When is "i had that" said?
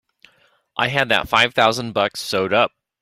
0.75-1.29